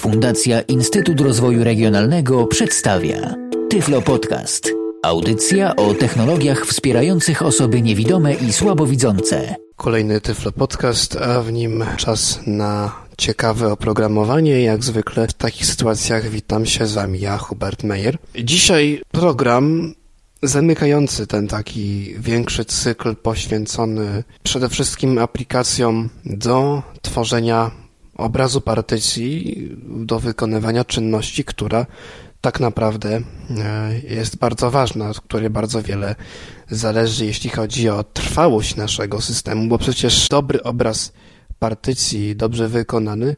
[0.00, 3.34] Fundacja Instytut Rozwoju Regionalnego przedstawia
[3.70, 4.72] Tyflo Podcast.
[5.02, 9.54] Audycja o technologiach wspierających osoby niewidome i słabowidzące.
[9.76, 14.62] Kolejny Tyflo Podcast, a w nim czas na ciekawe oprogramowanie.
[14.62, 18.18] Jak zwykle w takich sytuacjach witam się z Wami ja, Hubert Meyer.
[18.44, 19.94] Dzisiaj program
[20.42, 27.79] zamykający ten taki większy cykl poświęcony przede wszystkim aplikacjom do tworzenia
[28.20, 29.56] obrazu partycji
[29.86, 31.86] do wykonywania czynności, która
[32.40, 33.20] tak naprawdę
[33.58, 36.14] e, jest bardzo ważna, od której bardzo wiele
[36.70, 41.12] zależy, jeśli chodzi o trwałość naszego systemu, bo przecież dobry obraz
[41.58, 43.36] partycji, dobrze wykonany,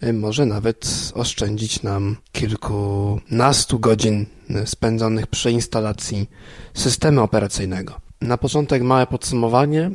[0.00, 4.26] e, może nawet oszczędzić nam kilkunastu godzin
[4.64, 6.30] spędzonych przy instalacji
[6.74, 8.07] systemu operacyjnego.
[8.20, 9.90] Na początek małe podsumowanie.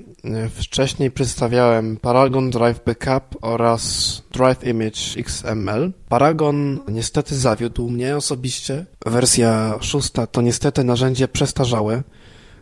[0.56, 5.94] Wcześniej przedstawiałem Paragon Drive Backup oraz Drive Image XML.
[6.10, 8.86] Paragon niestety zawiódł mnie osobiście.
[9.06, 12.04] Wersja szósta to niestety narzędzie przestarzałe,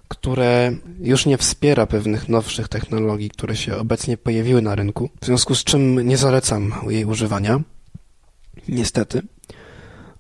[0.08, 5.56] które już nie wspiera pewnych nowszych technologii, które się obecnie pojawiły na rynku, w związku
[5.56, 7.62] z czym nie zalecam jej używania.
[8.68, 9.22] Niestety.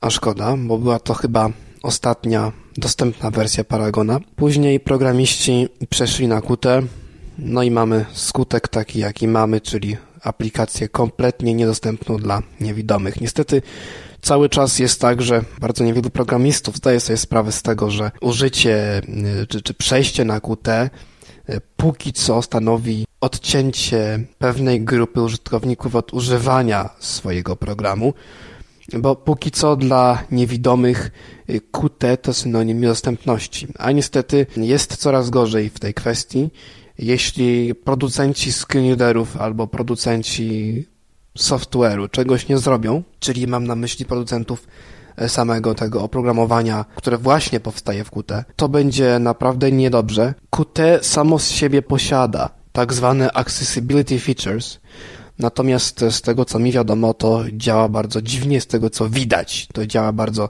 [0.02, 1.50] A szkoda, bo była to chyba
[1.84, 4.20] ostatnia dostępna wersja Paragona.
[4.36, 6.82] Później programiści przeszli na Qt,
[7.38, 13.22] no i mamy skutek taki, jaki mamy, czyli aplikację kompletnie niedostępną dla niewidomych.
[13.22, 13.62] Niestety
[14.22, 19.02] cały czas jest tak, że bardzo niewielu programistów zdaje sobie sprawę z tego, że użycie
[19.44, 20.90] y, czy, czy przejście na Qt
[21.50, 28.14] y, póki co stanowi odcięcie pewnej grupy użytkowników od używania swojego programu,
[29.00, 31.11] bo póki co dla niewidomych
[31.50, 36.50] y, QT to synonim niedostępności, a niestety jest coraz gorzej w tej kwestii,
[37.00, 40.86] jeśli producenci screenreaderów albo producenci
[41.38, 44.67] software'u czegoś nie zrobią, czyli mam na myśli producentów
[45.16, 50.34] e, samego tego oprogramowania, które właśnie powstaje w Qt, to będzie naprawdę niedobrze.
[50.50, 54.79] Qt samo z siebie posiada tak zwane accessibility features,
[55.41, 59.88] Natomiast z tego, co mi wiadomo, to działa bardzo dziwnie, z tego, co widać, to
[59.88, 60.50] działa bardzo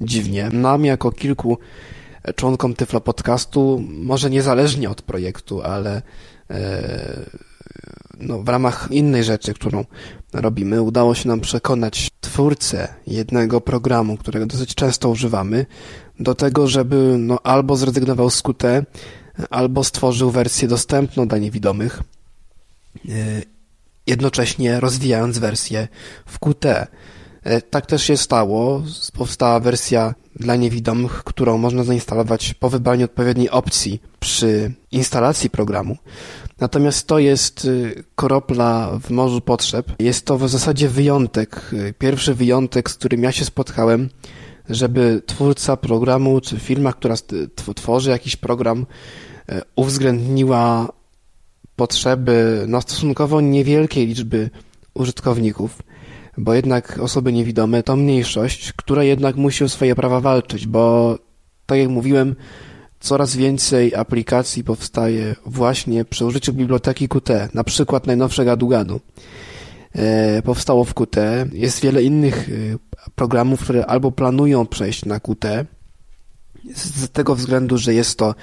[0.00, 0.48] dziwnie.
[0.52, 1.58] Nam, jako kilku
[2.36, 6.02] członkom Tyflo Podcastu, może niezależnie od projektu, ale
[6.50, 7.26] e,
[8.20, 9.84] no, w ramach innej rzeczy, którą
[10.32, 15.66] robimy, udało się nam przekonać twórcę jednego programu, którego dosyć często używamy,
[16.20, 18.84] do tego, żeby no, albo zrezygnował z Qt,
[19.50, 22.02] albo stworzył wersję dostępną dla niewidomych
[23.08, 23.55] e,
[24.06, 25.88] jednocześnie rozwijając wersję
[26.26, 26.86] w Qt.
[27.42, 28.82] E, tak też się stało.
[29.12, 35.96] Powstała wersja dla niewidomych, którą można zainstalować po wybraniu odpowiedniej opcji przy instalacji programu.
[36.60, 39.92] Natomiast to jest y, koropla w morzu potrzeb.
[39.98, 41.70] Jest to w zasadzie wyjątek.
[41.72, 44.08] Y, pierwszy wyjątek, z którym ja się spotkałem,
[44.68, 47.14] żeby twórca programu czy firma, która
[47.74, 48.86] tworzy jakiś program,
[49.52, 50.88] y, uwzględniła
[51.76, 54.50] potrzeby no, stosunkowo niewielkiej liczby
[54.94, 55.82] użytkowników,
[56.38, 61.18] bo jednak osoby niewidome to mniejszość, która jednak musi o swoje prawa walczyć, bo
[61.66, 62.36] tak jak mówiłem,
[63.00, 69.00] coraz więcej aplikacji powstaje właśnie przy użyciu biblioteki Qt, na przykład najnowszego Gadu
[69.94, 71.46] e, powstało w Qt.
[71.52, 72.52] Jest wiele innych e,
[73.14, 75.66] programów, które albo planują przejść na Qt,
[76.74, 78.34] z tego względu, że jest to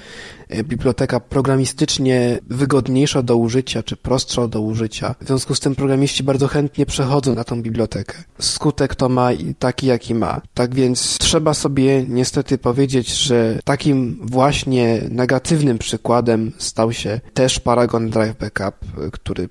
[0.48, 5.14] e, biblioteka programistycznie wygodniejsza do użycia, czy prostsza do użycia.
[5.20, 8.14] W związku z tym programiści bardzo chętnie przechodzą na tą bibliotekę.
[8.38, 10.40] Skutek to ma taki, jaki ma.
[10.54, 18.10] Tak więc trzeba sobie niestety powiedzieć, że takim właśnie negatywnym przykładem stał się też Paragon
[18.10, 18.74] Drive Backup,
[19.12, 19.48] który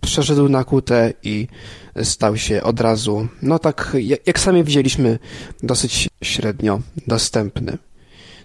[0.00, 1.48] przeszedł na kutę i
[2.02, 5.18] stał się od razu, no tak jak sami widzieliśmy,
[5.62, 7.78] dosyć średnio dostępny.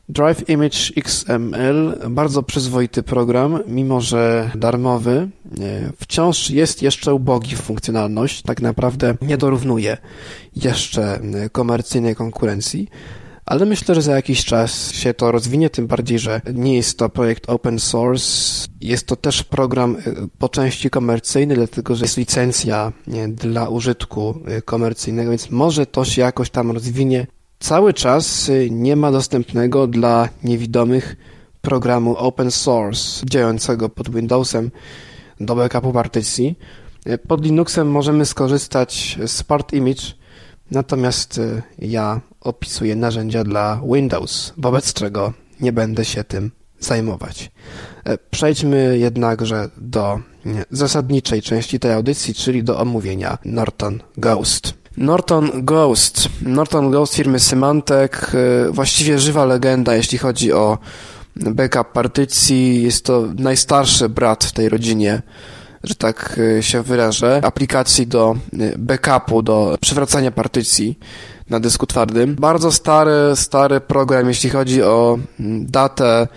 [0.10, 5.30] Drive Image XML, bardzo przyzwoity program, mimo że darmowy,
[6.00, 9.98] wciąż jest jeszcze ubogi w funkcjonalność, tak naprawdę nie dorównuje
[10.56, 11.20] jeszcze
[11.52, 12.88] komercyjnej konkurencji,
[13.46, 17.10] ale myślę, że za jakiś czas się to rozwinie, tym bardziej, że nie jest to
[17.10, 18.68] projekt open source.
[18.82, 24.40] Jest to też program y, po części komercyjny, dlatego że jest licencja nie, dla użytku
[24.58, 27.28] y, komercyjnego, więc może to się jakoś tam rozwinie.
[27.60, 31.16] Cały czas y, nie ma dostępnego dla niewidomych
[31.62, 34.72] programu open source działającego pod Windowsem
[35.40, 36.60] do backupu partycji.
[37.28, 40.02] Pod Linuxem możemy skorzystać z Part Image,
[40.74, 41.42] natomiast
[41.80, 47.52] ja opisuję narzędzia dla Windows, wobec czego nie będę się tym zajmować.
[48.06, 50.20] E, przejdźmy jednakże do
[50.72, 54.74] zasadniczej części tej audycji, czyli do omówienia Norton Ghost.
[54.98, 56.30] Norton Ghost.
[56.42, 60.78] Norton Ghost firmy Symantec, e, właściwie żywa legenda, jeśli chodzi o
[61.36, 62.84] backup partycji.
[62.84, 65.22] Jest to najstarszy brat w tej rodzinie,
[65.84, 68.36] że tak e, się wyrażę, aplikacji do
[68.78, 71.00] backupu, do przywracania partycji
[71.50, 72.36] na dysku twardym.
[72.36, 75.18] Bardzo stary, stary program, jeśli chodzi o
[75.60, 76.28] datę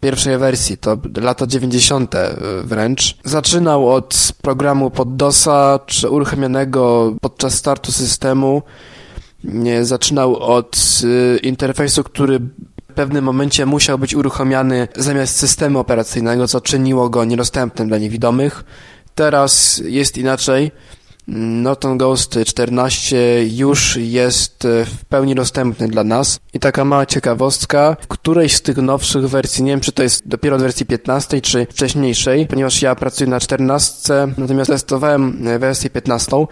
[0.00, 2.14] pierwszej wersji, to lata 90.
[2.14, 2.34] E,
[2.64, 3.16] wręcz.
[3.24, 8.62] Zaczynał od programu pod DOSa, czy uruchomionego podczas startu systemu.
[9.82, 12.38] Zaczynał od e, interfejsu, który
[12.90, 18.64] w pewnym momencie musiał być uruchomiony zamiast systemu operacyjnego, co czyniło go niedostępnym dla niewidomych.
[19.14, 20.70] Teraz jest inaczej.
[21.28, 23.16] Norton Ghost 14
[23.48, 26.40] już jest e, w pełni dostępny dla nas.
[26.54, 30.28] I taka mała ciekawostka, w którejś z tych nowszych wersji, nie wiem czy to jest
[30.28, 35.90] dopiero od wersji 15 czy wcześniejszej, ponieważ ja pracuję na 14, natomiast testowałem e, wersję
[35.90, 36.46] 15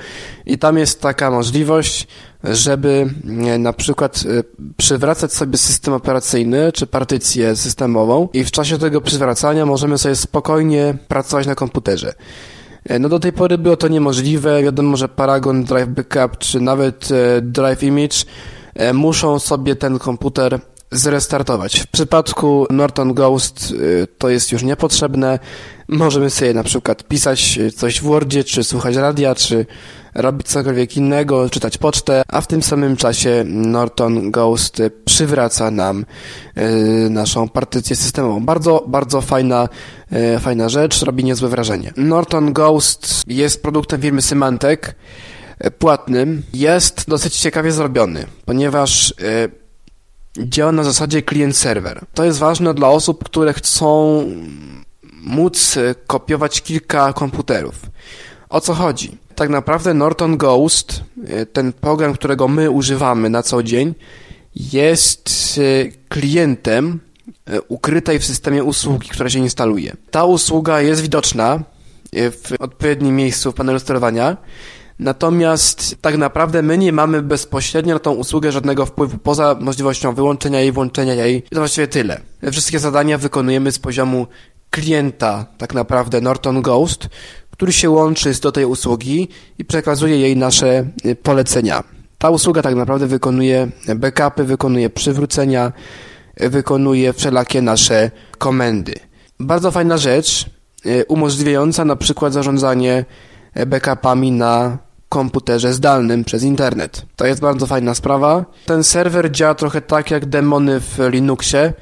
[0.47, 2.07] i tam jest taka możliwość,
[2.45, 4.25] żeby e, na przykład
[4.77, 10.95] przywracać sobie system operacyjny czy partycję systemową i w czasie tego przywracania możemy sobie spokojnie
[11.09, 12.15] pracować na komputerze.
[12.85, 14.63] E, no do tej pory było to niemożliwe.
[14.63, 18.17] Wiadomo, że Paragon Drive Backup czy nawet e, Drive Image
[18.75, 21.81] e, muszą sobie ten komputer zrestartować.
[21.81, 23.75] W przypadku Norton Ghost
[24.19, 25.39] to jest już niepotrzebne.
[25.89, 29.67] Możemy sobie na przykład pisać coś w Wordzie, czy słuchać radia, czy
[30.15, 36.05] robić cokolwiek innego, czytać pocztę, a w tym samym czasie Norton Ghost przywraca nam
[36.59, 38.45] y, naszą partycję systemową.
[38.45, 39.69] Bardzo, bardzo fajna,
[40.37, 41.93] y, fajna rzecz, robi niezłe wrażenie.
[41.97, 44.81] Norton Ghost jest produktem firmy Symantec,
[45.65, 46.43] y, płatnym.
[46.55, 49.15] Jest dosyć ciekawie zrobiony, ponieważ
[50.39, 52.01] działa na zasadzie klient-serwer.
[52.15, 54.25] To jest ważne dla osób, które chcą
[55.23, 57.75] móc kopiować kilka komputerów.
[58.53, 59.17] O co chodzi?
[59.35, 63.95] Tak naprawdę Norton Ghost, e, ten program, którego my używamy na co dzień,
[64.57, 67.01] jest e, klientem
[67.47, 69.97] e, ukrytej w systemie usługi, która się instaluje.
[70.11, 71.63] Ta usługa jest widoczna
[72.13, 74.37] w odpowiednim miejscu w panelu sterowania,
[74.99, 80.61] natomiast tak naprawdę my nie mamy bezpośrednio na tą usługę żadnego wpływu, poza możliwością wyłączenia
[80.61, 81.43] jej, włączenia jej.
[81.43, 82.21] To właściwie tyle.
[82.53, 84.27] Wszystkie zadania wykonujemy z poziomu
[84.73, 87.09] klienta, tak naprawdę Norton Ghost,
[87.63, 89.29] który się łączy do tej usługi
[89.59, 91.85] i przekazuje jej nasze y, polecenia.
[92.19, 95.73] Ta usługa tak naprawdę wykonuje backupy, wykonuje przywrócenia,
[96.37, 98.95] wykonuje wszelakie nasze komendy.
[99.41, 100.51] Bardzo fajna rzecz,
[100.87, 103.05] y, umożliwiająca na przykład zarządzanie
[103.57, 104.79] y, backupami na
[105.09, 107.03] komputerze zdalnym przez internet.
[107.17, 108.45] To jest bardzo fajna sprawa.
[108.67, 111.73] Ten serwer działa trochę tak jak demony w Linuxie,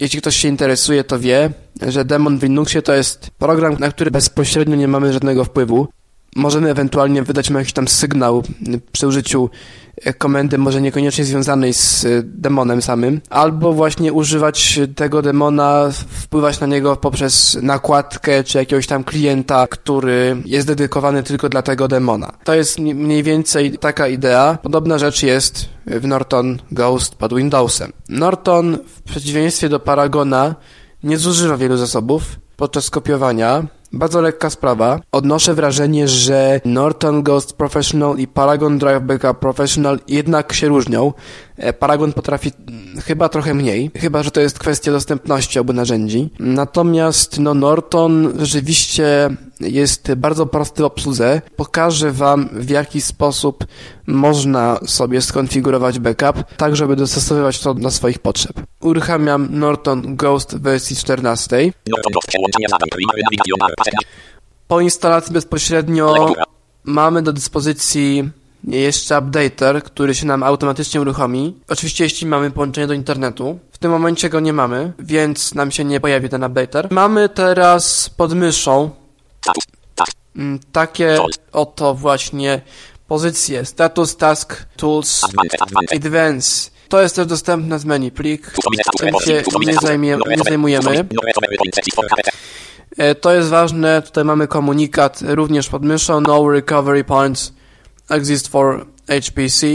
[0.00, 1.50] jeśli ktoś się interesuje, to wie,
[1.88, 5.88] że Demon w Linuxie to jest program, na który bezpośrednio nie mamy żadnego wpływu.
[6.36, 8.42] Możemy ewentualnie wydać mu jakiś tam sygnał
[8.92, 9.50] przy użyciu
[10.18, 16.66] komendy może niekoniecznie związanej z y, demonem samym, albo właśnie używać tego demona, wpływać na
[16.66, 22.32] niego poprzez nakładkę czy jakiegoś tam klienta, który jest dedykowany tylko dla tego demona.
[22.44, 24.58] To jest mniej więcej taka idea.
[24.62, 27.92] Podobna rzecz jest w Norton Ghost pod Windowsem.
[28.08, 30.54] Norton w przeciwieństwie do Paragona
[31.04, 32.22] nie zużywa wielu zasobów
[32.56, 35.00] podczas kopiowania, bardzo lekka sprawa.
[35.12, 41.12] Odnoszę wrażenie, że Norton Ghost Professional i Paragon Drive Backup Professional jednak się różnią.
[41.56, 46.30] E, Paragon potrafi mm, chyba trochę mniej, chyba że to jest kwestia dostępności obu narzędzi.
[46.38, 49.30] Natomiast no Norton rzeczywiście
[49.62, 51.42] jest bardzo prosty w obsłudze.
[51.56, 53.64] Pokażę Wam w jaki sposób
[54.06, 58.60] można sobie skonfigurować backup, tak żeby dostosowywać to do swoich potrzeb.
[58.80, 61.72] Uruchamiam Norton Ghost w wersji 14.
[64.68, 66.34] Po instalacji bezpośrednio
[66.84, 68.30] mamy do dyspozycji
[68.64, 71.56] jeszcze updater, który się nam automatycznie uruchomi.
[71.68, 73.58] Oczywiście jeśli mamy połączenie do internetu.
[73.72, 76.88] W tym momencie go nie mamy, więc nam się nie pojawi ten updater.
[76.90, 78.90] Mamy teraz pod myszą
[80.72, 81.18] takie
[81.52, 82.60] oto właśnie
[83.08, 83.64] pozycje.
[83.64, 85.20] Status, task, tools,
[85.96, 86.70] advance.
[86.88, 88.54] To jest też dostępne z menu plik.
[89.00, 91.04] Tym się nie, zajmie, nie zajmujemy.
[92.98, 94.02] E, to jest ważne.
[94.02, 96.20] Tutaj mamy komunikat również pod myszą.
[96.20, 97.52] No recovery points
[98.08, 99.66] exist for HPC,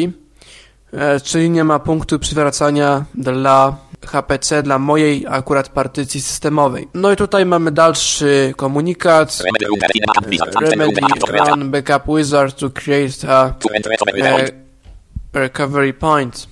[0.93, 6.87] e, czyli nie ma punktu przywracania dla HPC, dla mojej akurat partycji systemowej.
[6.93, 9.43] No i tutaj mamy dalszy komunikat.
[10.59, 10.93] Remedy
[11.49, 13.53] run backup wizard to create a,
[15.33, 16.47] a recovery point.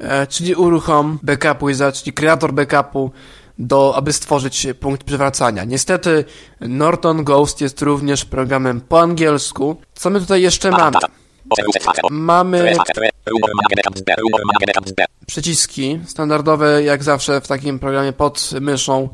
[0.00, 3.10] E, czyli uruchom backup wizard, czyli kreator backupu
[3.58, 5.64] do, aby stworzyć punkt przywracania.
[5.64, 6.24] Niestety
[6.60, 9.76] Norton Ghost jest również programem po angielsku.
[9.94, 10.96] Co my tutaj jeszcze mamy?
[12.10, 12.76] Mamy
[15.26, 19.08] przyciski standardowe, jak zawsze w takim programie pod myszą.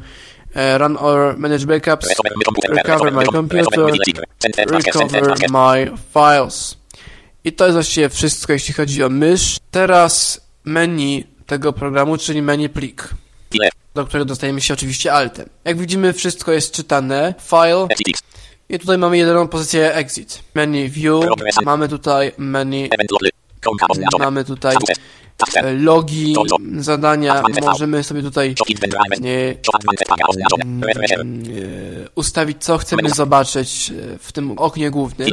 [0.55, 3.13] E, run or manage backups, recover my computer, recover
[5.51, 6.77] my files.
[7.45, 9.57] I to jest właściwie wszystko, jeśli chodzi o mysz.
[9.71, 13.09] Teraz menu tego programu, czyli menu plik,
[13.95, 15.49] do którego dostajemy się oczywiście altem.
[15.65, 17.35] Jak widzimy, wszystko jest czytane.
[17.41, 17.87] File.
[18.69, 20.43] I tutaj mamy jedyną pozycję exit.
[20.55, 21.25] Menu view.
[21.65, 22.89] Mamy tutaj menu.
[24.19, 24.77] Mamy tutaj
[25.57, 26.35] e, logi,
[26.79, 27.43] zadania.
[27.63, 28.55] Możemy sobie tutaj
[29.25, 29.55] e,
[32.15, 35.29] ustawić, co chcemy zobaczyć e, w tym oknie głównym.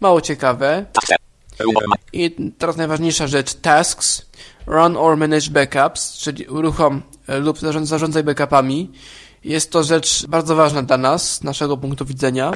[0.00, 0.84] Mało ciekawe.
[2.12, 4.26] I teraz najważniejsza rzecz, tasks,
[4.66, 8.90] run or manage backups, czyli uruchom lub zarządzaj backupami.
[9.48, 12.52] Jest to rzecz bardzo ważna dla nas, z naszego punktu widzenia.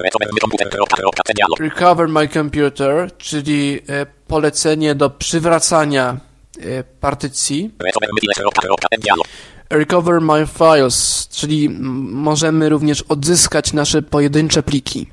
[1.60, 6.16] Recover my computer, czyli e, polecenie do przywracania
[6.60, 7.70] e, partycji.
[9.70, 11.68] Recover my files, czyli
[12.10, 15.06] możemy również odzyskać nasze pojedyncze pliki.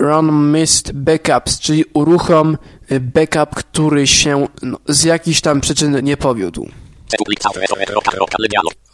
[0.00, 2.58] Run missed backups, czyli uruchom
[3.00, 6.68] backup, który się no, z jakichś tam przyczyn nie powiódł.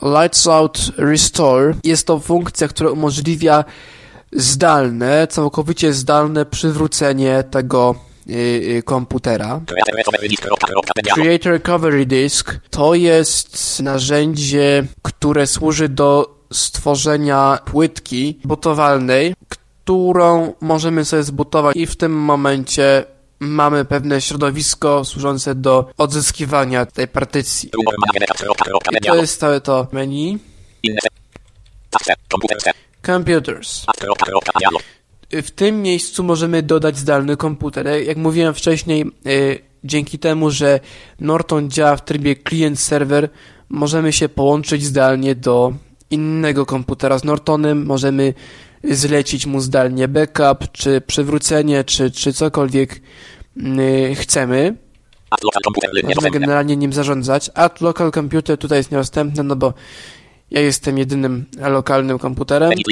[0.02, 3.64] Lights Out Restore jest to funkcja, która umożliwia
[4.32, 7.94] zdalne, całkowicie zdalne przywrócenie tego
[8.30, 9.60] y, y, komputera.
[11.14, 21.22] Creator Recovery Disk to jest narzędzie, które służy do stworzenia płytki butowalnej, którą możemy sobie
[21.22, 23.04] zbutować i w tym momencie
[23.40, 27.70] mamy pewne środowisko służące do odzyskiwania tej partycji.
[28.92, 30.38] I to jest całe to menu.
[33.06, 33.86] Computers.
[35.32, 37.86] W tym miejscu możemy dodać zdalny komputer.
[37.86, 40.80] Jak mówiłem wcześniej, y, dzięki temu, że
[41.20, 43.28] Norton działa w trybie client-server,
[43.68, 45.72] możemy się połączyć zdalnie do
[46.10, 48.34] innego komputera z Nortonem, możemy
[48.90, 53.00] zlecić mu zdalnie backup, czy przywrócenie, czy, czy cokolwiek
[53.56, 54.76] yy, chcemy.
[56.02, 57.50] Możemy generalnie nim zarządzać.
[57.54, 59.74] Add local computer tutaj jest niedostępne, no bo
[60.50, 62.68] ja jestem jedynym lokalnym komputerem.
[62.68, 62.84] No i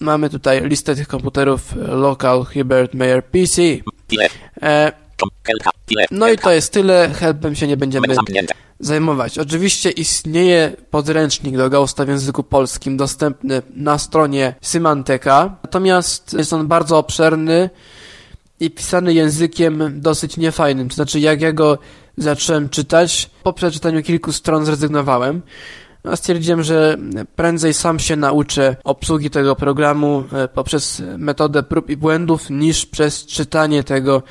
[0.00, 3.62] mamy tutaj listę tych komputerów local Hubert Mayer PC.
[4.62, 4.92] E,
[6.10, 7.10] no i to jest tyle.
[7.14, 8.06] Helpem się nie będziemy
[8.80, 9.38] zajmować.
[9.38, 16.68] Oczywiście istnieje podręcznik do Gausta w języku polskim dostępny na stronie Symanteka, natomiast jest on
[16.68, 17.70] bardzo obszerny
[18.60, 20.88] i pisany językiem dosyć niefajnym.
[20.88, 21.78] To znaczy, jak ja go
[22.16, 25.42] zacząłem czytać, po przeczytaniu kilku stron zrezygnowałem.
[26.04, 26.96] A stwierdziłem, że
[27.36, 33.26] prędzej sam się nauczę obsługi tego programu e, poprzez metodę prób i błędów, niż przez
[33.26, 34.22] czytanie tego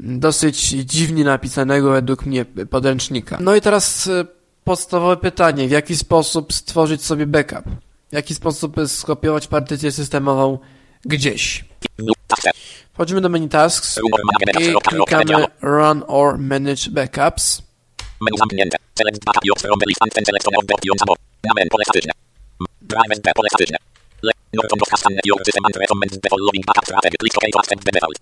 [0.00, 3.38] dosyć dziwnie napisanego według mnie podręcznika.
[3.40, 4.24] No i teraz e,
[4.64, 7.64] podstawowe pytanie, w jaki sposób stworzyć sobie backup?
[8.10, 10.58] W jaki sposób skopiować partycję systemową
[11.04, 11.64] gdzieś?
[12.92, 13.98] Wchodzimy do menu Tasks
[14.60, 17.62] i klikamy Run or Manage Backups.
[18.20, 18.76] Menu zamknięte.
[18.98, 21.16] Select backup from the list and then select on options above.
[21.70, 22.12] Pole statyczne.
[22.82, 23.78] Drive B pole statyczne.
[24.54, 27.16] Norton Ghost has scanned your system and recommends the following backup strategy.
[27.20, 28.18] Click OK to accept the default.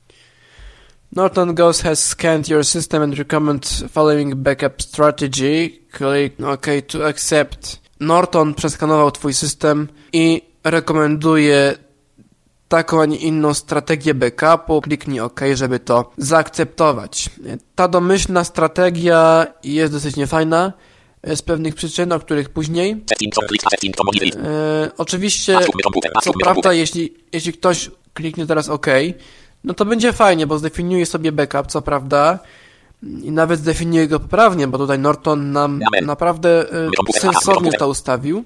[1.16, 5.80] Norton Ghost has scanned your system and recommends following backup strategy.
[5.96, 7.80] Click OK to accept.
[8.00, 11.74] Norton przeskanował twój system i rekomenduje
[12.68, 14.80] taką, a nie inną strategię backupu.
[14.80, 17.30] Kliknij OK, żeby to zaakceptować.
[17.74, 20.72] Ta domyślna strategia jest dosyć niefajna
[21.24, 23.04] z pewnych przyczyn, o których później.
[24.44, 25.58] E, oczywiście,
[26.22, 28.86] co prawda, jeśli, jeśli ktoś kliknie teraz OK,
[29.64, 32.38] no to będzie fajnie, bo zdefiniuje sobie backup, co prawda,
[33.22, 36.90] i nawet zdefiniuje go poprawnie, bo tutaj Norton nam naprawdę e,
[37.20, 38.44] sensownie to ustawił.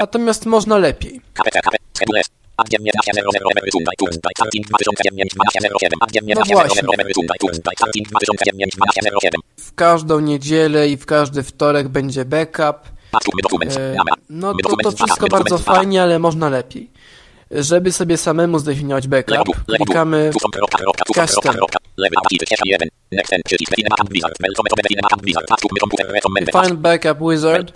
[0.00, 1.20] Natomiast można lepiej.
[6.34, 6.82] No właśnie.
[9.56, 12.76] W każdą niedzielę i w każdy wtorek będzie backup.
[13.76, 13.94] E,
[14.30, 16.90] no to, to wszystko bardzo fajnie, ale można lepiej.
[17.50, 19.34] Żeby sobie samemu zdefiniować backup,
[19.86, 20.30] klikamy
[21.26, 21.54] Custom.
[26.66, 27.70] Find Backup Wizard.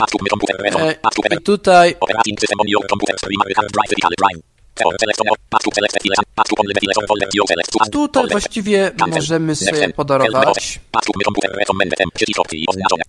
[0.79, 0.95] E,
[1.35, 1.95] I tutaj
[7.91, 10.79] Tutaj właściwie możemy sobie podarować.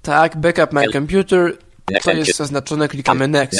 [0.02, 1.52] Tak, backup my computer.
[2.02, 3.58] To jest zaznaczone, klikamy next.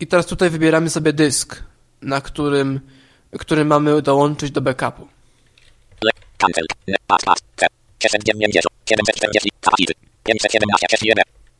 [0.00, 1.62] I teraz tutaj wybieramy sobie dysk,
[2.02, 2.80] na którym,
[3.38, 5.08] który mamy dołączyć do backupu.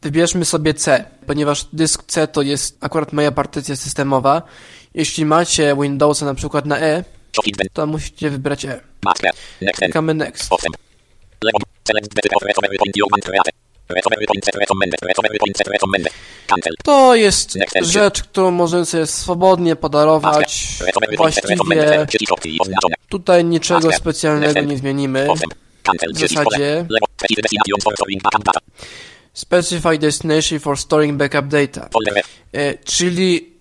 [0.02, 4.42] Wybierzmy sobie C, ponieważ dysk C to jest akurat moja partycja systemowa.
[4.94, 7.04] Jeśli macie Windowsa na przykład na E,
[7.72, 8.80] to musicie wybrać E.
[9.74, 10.50] Klikamy Next.
[16.84, 20.68] To jest rzecz, którą możemy sobie swobodnie podarować.
[21.16, 22.06] Właściwie
[23.08, 25.28] tutaj niczego specjalnego nie zmienimy.
[26.14, 26.86] W zasadzie
[29.32, 31.88] Specify destination for storing backup data.
[32.52, 33.52] E, czyli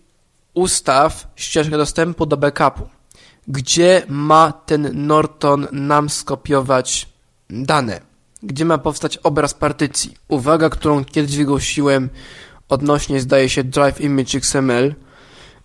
[0.54, 2.90] ustaw ścieżkę dostępu do backupu.
[3.48, 7.08] Gdzie ma ten Norton nam skopiować
[7.50, 8.07] dane?
[8.44, 10.14] Gdzie ma powstać obraz partycji?
[10.28, 12.10] Uwaga, którą kiedyś wygłosiłem
[12.70, 14.96] odnośnie, zdaje się, Drive Image XML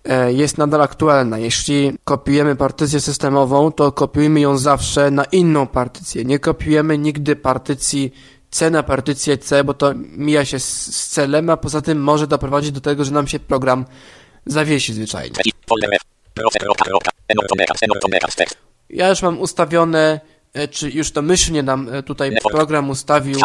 [0.04, 1.38] e, jest nadal aktualna.
[1.38, 6.24] Jeśli kopiujemy partycję systemową, to kopiujemy ją zawsze na inną partycję.
[6.24, 8.12] Nie kopiujemy nigdy partycji
[8.50, 12.26] C na partycję C, bo to mija się z, z celem, a poza tym może
[12.26, 13.84] doprowadzić do tego, że nam się program
[14.46, 15.36] zawiesi zwyczajnie.
[18.90, 20.31] Ja już mam ustawione, e,
[20.70, 23.38] czy już domyślnie nam e, tutaj program ustawił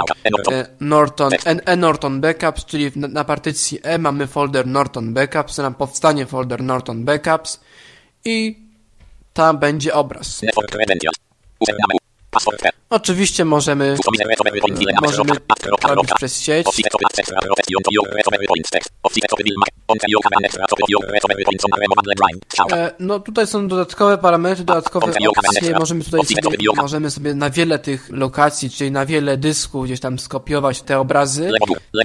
[0.51, 6.25] e, Norton, e Norton Backups, czyli na partycji E mamy folder Norton Backups, nam powstanie
[6.25, 7.59] folder Norton Backups
[8.25, 8.59] i
[9.33, 10.41] tam będzie obraz.
[12.89, 13.97] Oczywiście możemy,
[15.01, 15.35] możemy
[15.95, 16.67] robić przez sieć.
[22.71, 25.79] E, no tutaj są dodatkowe parametry, dodatkowe opcje.
[25.79, 30.19] Możemy tutaj sobie, możemy sobie na wiele tych lokacji, czyli na wiele dysków gdzieś tam
[30.19, 31.51] skopiować te obrazy.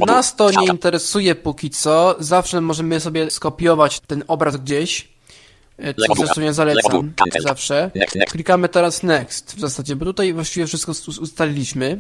[0.07, 2.17] Nas to nie interesuje póki co.
[2.19, 5.12] Zawsze możemy sobie skopiować ten obraz gdzieś
[6.09, 7.91] co zresztą ja zalecam zawsze.
[8.29, 11.99] Klikamy teraz Next w zasadzie, bo tutaj właściwie wszystko ustaliliśmy.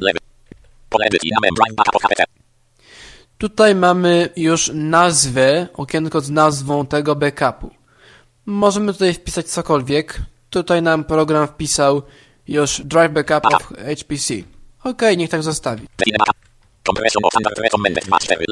[3.39, 7.71] Tutaj mamy już nazwę, okienko z nazwą tego backupu.
[8.47, 10.19] Możemy tutaj wpisać cokolwiek.
[10.51, 12.03] Tutaj nam program wpisał
[12.49, 14.35] już Drive Backup of HPC.
[14.85, 15.87] Ok, niech tak zostawi.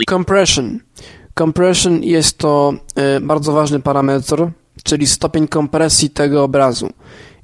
[0.09, 0.81] Compression.
[1.39, 2.73] Compression jest to
[3.17, 4.51] y, bardzo ważny parametr,
[4.83, 6.91] czyli stopień kompresji tego obrazu.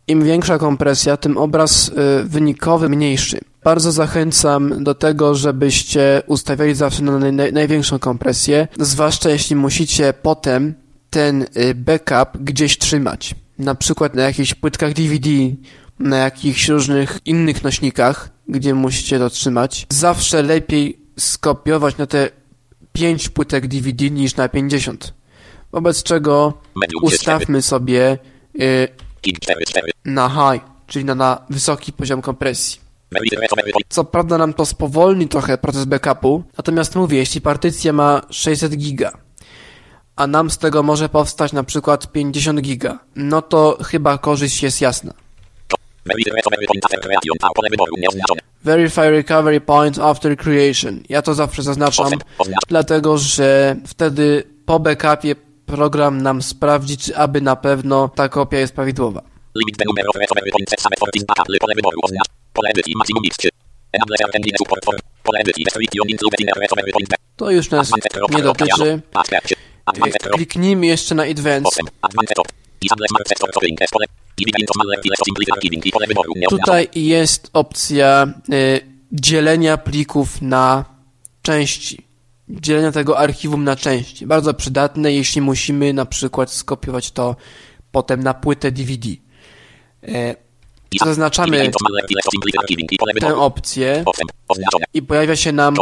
[0.09, 1.93] Im większa kompresja, tym obraz y,
[2.25, 3.39] wynikowy mniejszy.
[3.65, 10.75] Bardzo zachęcam do tego, żebyście ustawiali zawsze na naj, największą kompresję, zwłaszcza jeśli musicie potem
[11.11, 13.35] ten y, backup gdzieś trzymać.
[13.59, 15.31] Na przykład na jakichś płytkach DVD,
[15.99, 19.87] na jakichś różnych innych nośnikach, gdzie musicie to trzymać.
[19.91, 22.31] Zawsze lepiej skopiować na te
[22.93, 25.16] 5 płytek DVD niż na 50
[25.77, 26.53] Wobec czego
[27.03, 28.19] ustawmy sobie
[28.61, 28.89] y,
[30.05, 32.81] na high, czyli na, na wysoki poziom kompresji.
[33.89, 39.13] Co prawda nam to spowolni trochę proces backupu, natomiast mówię, jeśli partycja ma 600 giga,
[40.17, 44.81] a nam z tego może powstać na przykład 50 giga, no to chyba korzyść jest
[44.81, 45.13] jasna.
[48.65, 51.03] Verify recovery point after creation.
[51.09, 52.11] Ja to zawsze zaznaczam,
[52.69, 58.75] dlatego że wtedy po backupie program nam sprawdzi, czy aby na pewno ta kopia jest
[58.75, 59.23] prawidłowa.
[59.59, 60.13] Limit numero
[60.79, 60.97] same
[61.61, 62.29] pole wyboru oznacz.
[62.53, 63.49] Pole edycji maximum x 3.
[65.23, 66.07] Pole edycji restriction
[66.93, 67.91] point To już nas
[68.31, 69.01] nie dotyczy.
[70.33, 71.85] Kliknijmy jeszcze na Advanced.
[76.51, 78.81] Tutaj jest opcja y,
[79.13, 80.85] dzielenia plików na
[81.43, 82.06] części
[82.49, 84.27] dzielenia tego archiwum na części.
[84.27, 87.37] Bardzo przydatne, jeśli musimy na przykład skopiować to
[87.93, 89.09] potem na płytę DVD.
[91.05, 91.71] Zaznaczamy
[93.21, 94.05] tę opcję
[94.95, 95.75] i pojawia się nam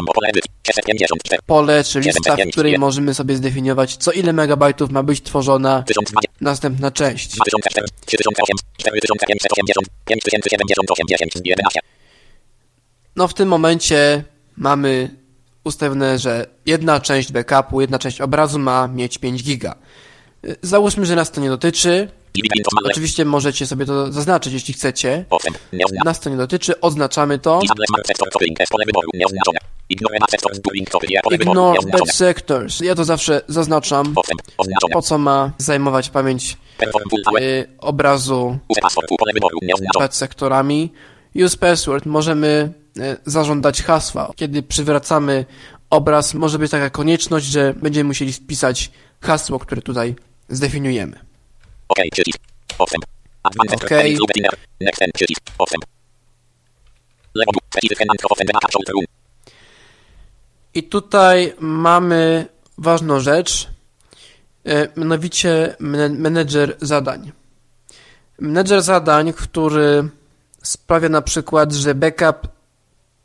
[1.47, 5.85] pole czy lista, w której możemy sobie zdefiniować, co ile megabajtów ma być tworzona
[6.41, 7.37] następna część.
[13.17, 14.25] No w tym momencie
[14.57, 15.24] mamy
[15.65, 19.75] ustawione, że jedna część backupu, jedna część obrazu ma mieć 5 giga.
[20.63, 22.09] Załóżmy, że nas to nie dotyczy.
[22.85, 25.25] Oczywiście możecie sobie to zaznaczyć, jeśli chcecie.
[26.05, 27.61] Nas to nie dotyczy, oznaczamy to.
[31.31, 32.81] Ignore bad sectors.
[32.81, 34.15] Ja to zawsze zaznaczam.
[34.93, 36.57] Po co ma zajmować pamięć
[37.41, 38.59] y, obrazu
[39.99, 40.93] bad sektorami.
[41.35, 42.07] Use password.
[42.07, 44.33] Możemy y, zażądać hasła.
[44.37, 45.45] Kiedy przywracamy
[45.91, 50.15] obraz, może być taka konieczność, że będziemy musieli wpisać hasło, które tutaj
[50.49, 51.19] zdefiniujemy.
[51.89, 51.99] OK.
[60.75, 62.47] I tutaj mamy
[62.79, 63.71] ważną rzecz,
[64.65, 65.77] e, mianowicie
[66.11, 67.33] menedżer zadań.
[68.39, 70.09] Menedżer zadań, który
[70.65, 72.49] sprawia na przykład, że backup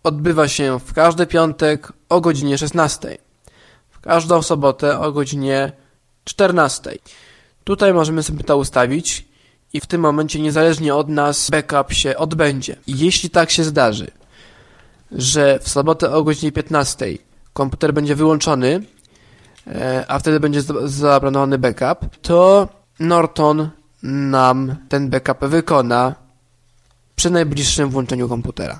[0.03, 3.17] odbywa się w każdy piątek o godzinie 16,
[3.89, 5.71] w każdą sobotę o godzinie
[6.23, 6.97] 14.
[7.63, 9.25] Tutaj możemy sobie to ustawić
[9.73, 12.75] i w tym momencie niezależnie od nas backup się odbędzie.
[12.87, 14.11] Jeśli tak się zdarzy,
[15.11, 17.05] że w sobotę o godzinie 15
[17.53, 18.81] komputer będzie wyłączony,
[19.67, 22.67] e, a wtedy będzie zaplanowany backup, to
[22.99, 23.69] Norton
[24.03, 26.15] nam ten backup wykona
[27.19, 28.79] przy najbliższym włączeniu komputera.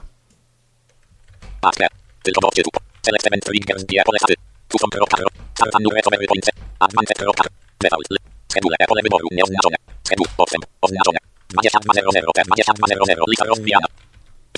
[8.52, 9.76] Schedule, pole wyboru, nieoznaczone.
[10.04, 11.18] Schedule, postęp, oznaczone.
[11.54, 12.22] 22.00,
[12.58, 13.86] 22.00, lista rozwijana.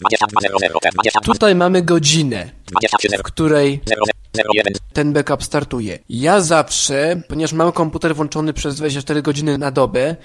[0.02, 2.50] 22.00, Tutaj mamy godzinę,
[3.20, 3.82] w której
[4.94, 6.00] ten backup startuje.
[6.10, 10.16] Ja zawsze, ponieważ mam komputer włączony przez 24 godziny na dobę,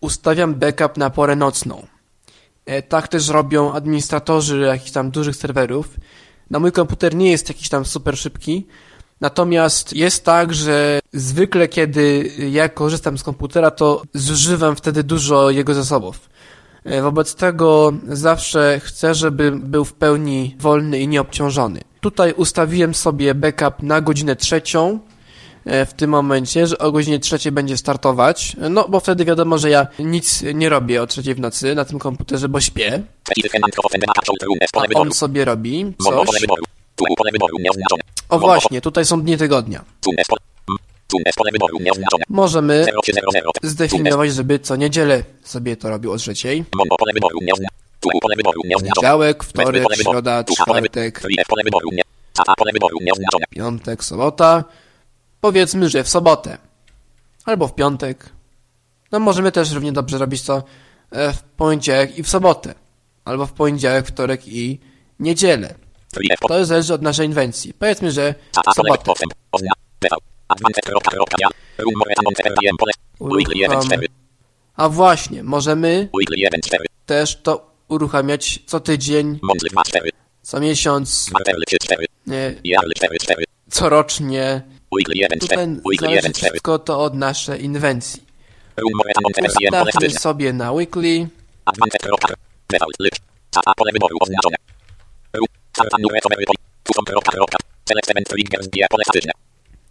[0.00, 1.97] ustawiam backup na porę nocną.
[2.68, 5.96] E, tak też robią administratorzy jakichś tam dużych serwerów.
[6.50, 8.66] Na mój komputer nie jest jakiś tam super szybki,
[9.20, 15.74] Natomiast jest tak, że zwykle kiedy ja korzystam z komputera, to zużywam wtedy dużo jego
[15.74, 16.30] zasobów.
[16.84, 21.80] E, wobec tego zawsze chcę, żeby był w pełni wolny i nieobciążony.
[22.00, 24.98] Tutaj ustawiłem sobie backup na godzinę trzecią,
[25.68, 29.86] w tym momencie, że o godzinie trzeciej będzie startować, no bo wtedy wiadomo, że ja
[29.98, 33.02] nic nie robię o trzeciej w nocy na tym komputerze, bo śpię.
[34.72, 36.40] A on sobie robi coś.
[38.28, 39.84] O właśnie, tutaj są dni tygodnia.
[42.28, 42.86] Możemy
[43.62, 46.64] zdefiniować, żeby co niedzielę sobie to robił o trzeciej.
[48.54, 51.22] Poniedziałek, wtorek, środa, czwartek,
[53.50, 54.64] piątek, sobota.
[55.48, 56.58] Powiedzmy, że w sobotę.
[57.44, 58.30] Albo w piątek.
[59.12, 60.62] No możemy też równie dobrze robić to
[61.10, 62.74] e, w poniedziałek i w sobotę.
[63.24, 64.80] Albo w poniedziałek, wtorek i
[65.20, 65.74] niedzielę.
[66.48, 67.74] To zależy od naszej inwencji.
[67.74, 68.34] Powiedzmy, że
[68.76, 69.12] sobotę.
[74.76, 76.08] A właśnie, możemy
[77.06, 79.40] też to uruchamiać co tydzień,
[80.42, 81.30] co miesiąc,
[82.26, 82.54] nie,
[83.70, 84.77] corocznie.
[85.40, 88.22] Tutaj zależy wszystko to od naszej inwencji.
[89.72, 91.28] Ustawmy sobie na weekly.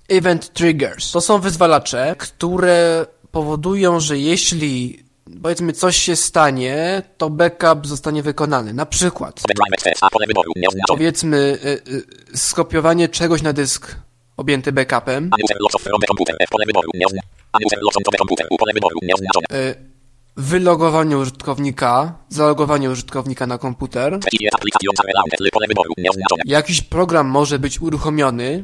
[0.10, 5.04] Event triggers to są wyzwalacze, które powodują, że jeśli
[5.44, 8.74] powiedzmy coś się stanie, to backup zostanie wykonany.
[8.74, 9.42] Na przykład
[10.88, 11.92] powiedzmy y,
[12.34, 13.96] y, skopiowanie czegoś na dysk
[14.38, 15.30] objęty backupem.
[20.38, 24.20] Wylogowanie użytkownika, zalogowanie użytkownika na komputer.
[26.46, 28.64] Jakiś program może być uruchomiony.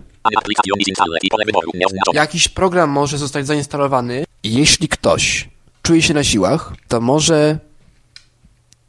[2.14, 4.26] Jakiś program może zostać zainstalowany.
[4.44, 5.50] Jeśli ktoś
[5.82, 7.60] czuje się na siłach, to może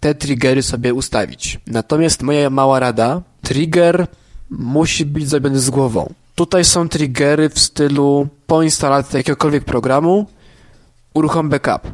[0.01, 1.59] te triggery sobie ustawić.
[1.67, 4.07] Natomiast moja mała rada, trigger
[4.51, 6.15] musi być zrobiony z głową.
[6.35, 10.27] Tutaj są triggery w stylu po instalacji jakiegokolwiek programu
[11.15, 11.93] uruchom backup.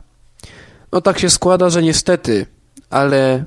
[0.92, 2.46] No tak się składa, że niestety,
[2.90, 3.44] ale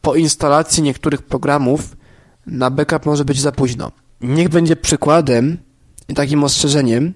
[0.00, 1.96] po instalacji niektórych programów
[2.46, 3.92] na backup może być za późno.
[4.20, 5.58] Niech będzie przykładem
[6.08, 7.14] i takim ostrzeżeniem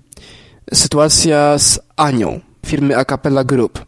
[0.74, 3.84] sytuacja z Anią firmy Acapella Group.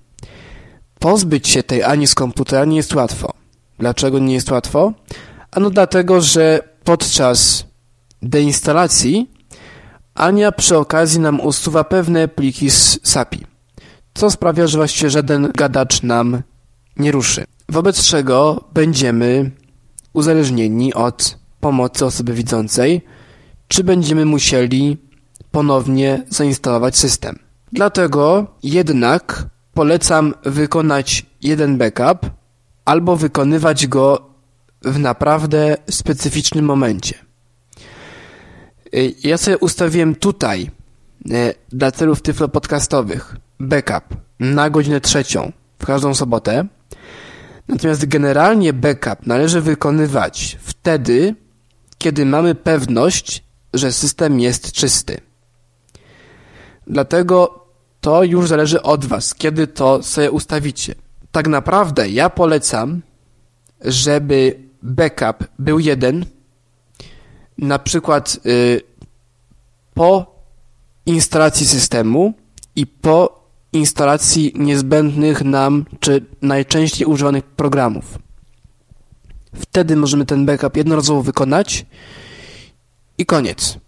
[0.99, 3.33] Pozbyć się tej Ani z komputera nie jest łatwo.
[3.79, 4.92] Dlaczego nie jest łatwo?
[5.51, 7.64] Ano dlatego, że podczas
[8.23, 9.31] deinstalacji
[10.15, 13.53] Ania przy okazji nam usuwa pewne pliki z SAPI
[14.15, 16.43] co sprawia, że właściwie żaden gadacz nam
[16.97, 17.45] nie ruszy.
[17.69, 19.51] Wobec czego będziemy
[20.13, 23.03] uzależnieni od pomocy osoby widzącej,
[23.69, 24.97] czy będziemy musieli
[25.51, 27.39] ponownie zainstalować system.
[27.73, 32.31] Dlatego jednak polecam wykonać jeden backup
[32.85, 34.31] albo wykonywać go
[34.83, 37.15] w naprawdę specyficznym momencie.
[38.95, 40.71] Y, ja sobie ustawiłem tutaj
[41.31, 46.67] y, dla celów tyflo podcastowych backup na godzinę trzecią w każdą sobotę.
[47.69, 51.35] Natomiast generalnie backup należy wykonywać wtedy,
[51.99, 55.21] kiedy mamy pewność, że system jest czysty.
[56.87, 57.65] Dlatego
[58.01, 60.95] to już zależy od Was, kiedy to sobie ustawicie.
[61.33, 63.03] Tak naprawdę ja polecam,
[63.81, 66.27] żeby backup był jeden,
[67.62, 68.81] na przykład y,
[69.94, 70.27] po
[71.07, 72.35] instalacji systemu
[72.77, 78.18] i po instalacji niezbędnych nam czy najczęściej używanych programów.
[79.55, 81.87] Wtedy możemy ten backup jednorazowo wykonać
[83.18, 83.79] i koniec.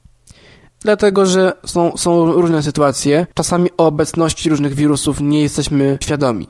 [0.81, 3.27] Dlatego, że są, są różne sytuacje.
[3.35, 6.49] Czasami o obecności różnych wirusów nie jesteśmy świadomi.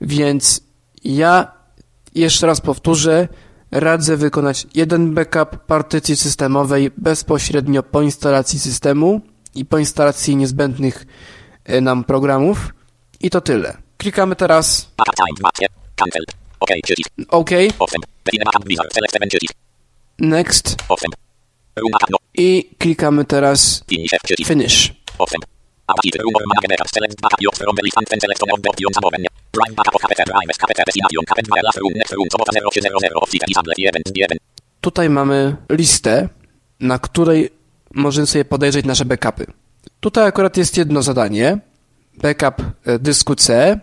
[0.00, 0.60] Więc
[1.04, 1.52] ja
[2.14, 3.28] jeszcze raz powtórzę,
[3.70, 9.20] radzę wykonać jeden backup partycji systemowej bezpośrednio po instalacji systemu
[9.54, 11.06] i po instalacji niezbędnych
[11.64, 12.74] e, nam programów.
[13.20, 13.76] I to tyle.
[13.96, 14.90] Klikamy teraz
[17.28, 17.50] OK.
[20.18, 20.76] Next.
[22.34, 23.84] I klikamy teraz
[24.46, 25.00] Finish.
[34.80, 36.28] Tutaj mamy listę,
[36.80, 37.50] na której
[37.94, 39.46] możemy sobie podejrzeć nasze backupy.
[40.00, 41.58] Tutaj akurat jest jedno zadanie.
[42.22, 43.78] Backup e, dysku C.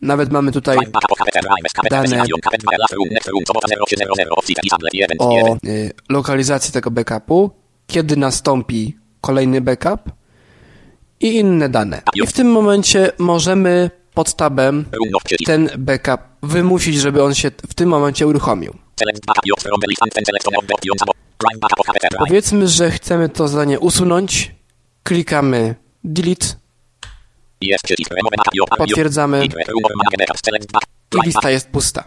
[0.00, 0.76] Nawet mamy tutaj
[1.90, 2.24] dane
[5.18, 5.56] o
[6.08, 7.50] lokalizacji tego backupu,
[7.86, 10.00] kiedy nastąpi kolejny backup
[11.24, 12.02] i inne dane.
[12.14, 14.84] I w tym momencie możemy pod tabem
[15.46, 18.74] ten backup wymusić, żeby on się w tym momencie uruchomił.
[22.18, 24.54] Powiedzmy, że chcemy to zadanie usunąć.
[25.02, 26.46] Klikamy delete.
[28.78, 29.44] Potwierdzamy.
[31.14, 32.04] I lista jest pusta.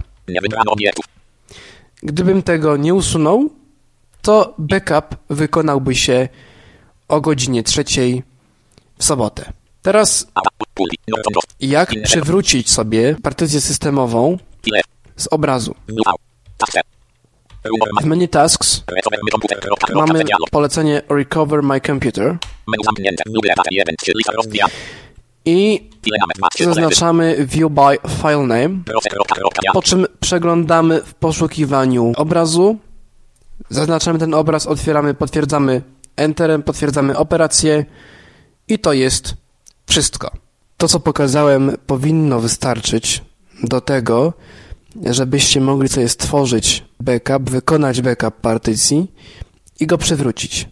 [2.03, 3.49] Gdybym tego nie usunął,
[4.21, 6.29] to backup wykonałby się
[7.07, 8.23] o godzinie trzeciej
[8.97, 9.53] w sobotę.
[9.81, 10.27] Teraz
[11.59, 14.37] jak przywrócić sobie partycję systemową
[15.15, 15.75] z obrazu?
[18.01, 18.83] W menu Tasks
[19.93, 22.37] mamy polecenie Recover My Computer
[25.45, 25.89] i
[26.59, 28.69] zaznaczamy View by File Name,
[29.73, 32.77] po czym przeglądamy w poszukiwaniu obrazu,
[33.69, 35.81] zaznaczamy ten obraz, otwieramy, potwierdzamy
[36.15, 37.85] Enterem, potwierdzamy operację
[38.67, 39.33] i to jest
[39.87, 40.31] wszystko.
[40.77, 43.23] To, co pokazałem, powinno wystarczyć
[43.63, 44.33] do tego,
[45.05, 49.11] żebyście mogli sobie stworzyć backup, wykonać backup partycji
[49.79, 50.69] i go przywrócić.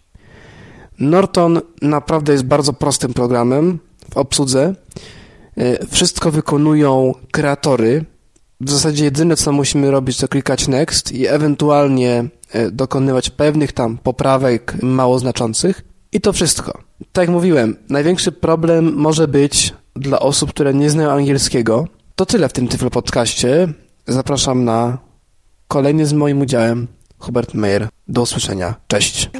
[0.98, 3.78] Norton naprawdę jest bardzo prostym programem
[4.10, 4.74] w obsłudze.
[5.56, 8.04] E, wszystko wykonują kreatory.
[8.60, 13.98] W zasadzie jedyne, co musimy robić, to klikać next i ewentualnie e, dokonywać pewnych tam
[13.98, 15.84] poprawek mało znaczących.
[16.12, 16.85] I to wszystko.
[17.12, 21.88] Tak jak mówiłem, największy problem może być dla osób, które nie znają angielskiego.
[22.16, 23.68] To tyle w tym Tyflo Podcaście.
[24.06, 24.98] Zapraszam na
[25.68, 26.86] kolejny z moim udziałem,
[27.18, 27.88] Hubert Meyer.
[28.08, 28.74] Do usłyszenia.
[28.88, 29.30] Cześć.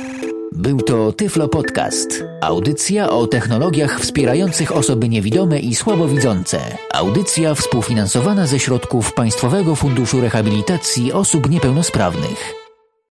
[0.53, 2.25] Był to Tyflo Podcast.
[2.40, 6.61] Audycja o technologiach wspierających osoby niewidome i słabowidzące.
[6.95, 12.65] Audycja współfinansowana ze środków Państwowego Funduszu Rehabilitacji Osób Niepełnosprawnych.